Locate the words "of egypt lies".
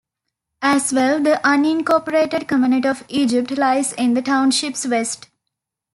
2.87-3.93